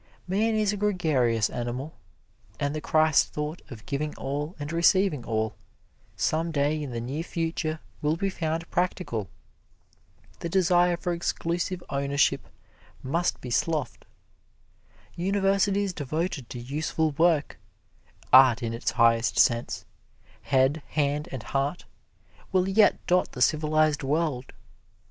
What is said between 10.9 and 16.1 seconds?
for exclusive ownership must be sloughed. Universities